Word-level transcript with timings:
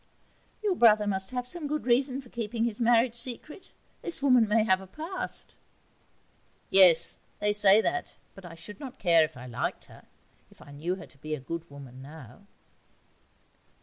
'Your 0.63 0.73
brother 0.73 1.05
must 1.05 1.29
have 1.29 1.45
some 1.45 1.67
good 1.67 1.85
reason 1.85 2.21
for 2.21 2.29
keeping 2.29 2.63
his 2.63 2.79
marriage 2.81 3.13
secret. 3.15 3.71
This 4.01 4.23
woman 4.23 4.47
may 4.47 4.63
have 4.63 4.81
a 4.81 4.87
past.' 4.87 5.53
'Yes, 6.71 7.19
they 7.37 7.53
say 7.53 7.81
that 7.81 8.13
but 8.33 8.43
I 8.43 8.55
should 8.55 8.79
not 8.79 8.97
care 8.97 9.23
if 9.23 9.37
I 9.37 9.45
liked 9.45 9.85
her, 9.85 10.05
if 10.49 10.59
I 10.59 10.71
knew 10.71 10.95
her 10.95 11.05
to 11.05 11.17
be 11.19 11.35
a 11.35 11.39
good 11.39 11.69
woman 11.69 12.01
now.' 12.01 12.47